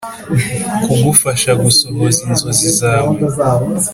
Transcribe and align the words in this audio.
kugufasha 0.83 1.51
gusohoza 1.63 2.17
inzozi 2.27 2.69
zawe. 2.79 3.15